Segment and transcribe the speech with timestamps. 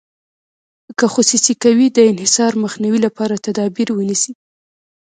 [0.97, 4.33] که خصوصي کوي د انحصار مخنیوي لپاره تدابیر ونیسي.